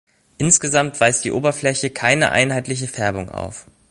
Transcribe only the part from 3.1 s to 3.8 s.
auf.